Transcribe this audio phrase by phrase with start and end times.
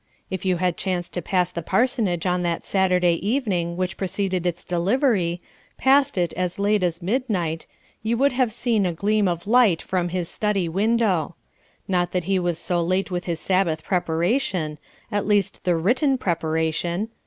[0.31, 4.65] If you had chanced to pass the parsonage on that Saturday evening which preceded its
[4.65, 5.39] delivery
[5.77, 7.67] passed it as late as midnight
[8.01, 11.35] you would have seen a gleam of light from his study window.
[11.87, 14.79] Not that he was so late with his Sabbath preparation
[15.11, 17.09] at least the written preparation.